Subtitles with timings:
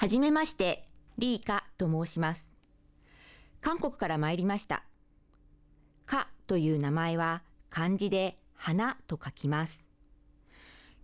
[0.00, 0.86] はじめまして、
[1.18, 2.52] リーカと申します。
[3.60, 4.84] 韓国から参りました。
[6.06, 9.84] カという名前は漢字で花と書きます。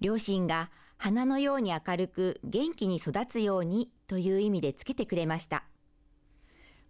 [0.00, 5.64] 両親が花のように明るく元気に育つようにという意味でつけてくれました。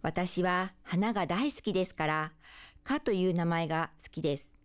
[0.03, 2.31] 私は花が大好きですから、
[2.83, 4.55] カという名前が好きです。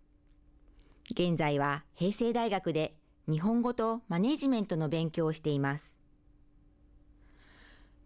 [1.12, 2.92] 現在は平成大学で
[3.26, 5.89] 日本語とマネジメントの勉強をしています。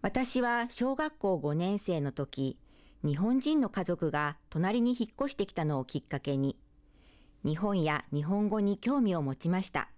[0.05, 2.59] 私は小学校5年生の時、
[3.03, 6.59] 日本人の家族が隣に引っ越してきたのをきっかけに、
[7.43, 9.89] 日本や日本語に興味を持ちました。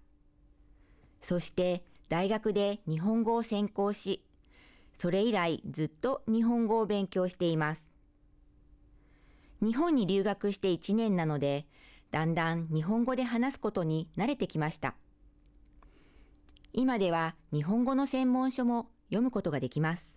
[1.19, 4.23] そして大学で日本語を専攻し、
[4.93, 7.83] それ以来ずっと日本語を勉強しています。
[9.61, 11.65] 日本に留学して1年なので、
[12.11, 14.95] だんだん日本語で話すことに慣れてきました。
[16.71, 20.13] 今では日本語の専門書も読むことができます。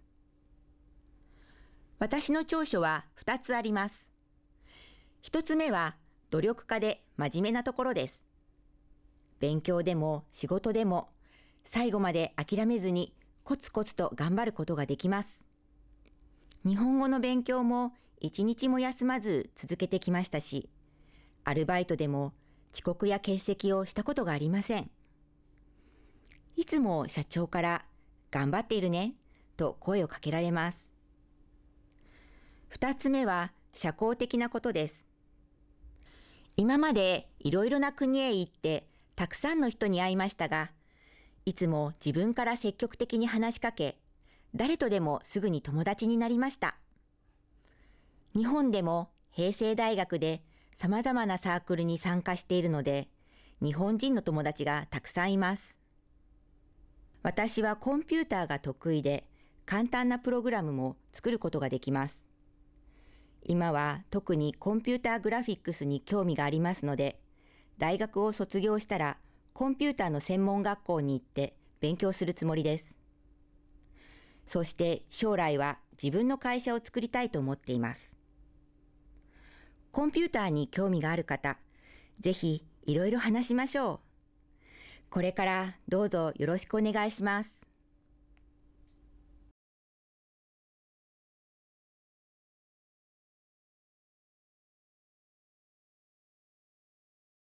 [1.98, 4.06] 私の長所は2つあります。
[5.22, 5.96] 1つ目は
[6.30, 8.22] 努力家で真面目なところです。
[9.38, 11.10] 勉強でも仕事でも
[11.64, 15.44] 最後まで諦めずにコツコツと頑張ることができます。
[16.64, 20.68] 日本語の勉強も一日も休まず続けてきましたし、
[21.44, 22.34] アルバイトでも
[22.72, 24.90] 遅刻や欠席をしたことがありません。
[26.56, 27.84] いつも社長から
[28.30, 29.14] 頑張っているね
[29.56, 30.86] と声をかけられます。
[32.68, 35.04] 二つ目は社交的なことです。
[36.56, 40.70] 今までいろいろな国へ行ってたくさんの人に会いましたが、
[41.46, 43.98] いつも自分から積極的に話しかけ、
[44.54, 46.76] 誰とでもすぐに友達になりました。
[48.36, 50.42] 日本でも平成大学で
[50.76, 53.08] 様々なサークルに参加しているので、
[53.62, 55.79] 日本人の友達がたくさんいます。
[57.22, 59.26] 私はコンピューターが得意で、
[59.66, 62.18] 簡単なプログラムも作ることができます。
[63.44, 67.20] 今は特にコンピューターグラフィックスに興味がありますので、
[67.78, 69.18] 大学を卒業したら
[69.52, 72.94] コンピューターの専門学校に行って勉強するつもりです。
[74.46, 78.12] そして将来は自分の会社を作りたいと思っています。
[79.92, 81.58] コンピューターに興味がある方、
[82.18, 84.09] ぜひいろいろ話しましょう。
[85.10, 87.59] これからどうぞよろしくお願いします。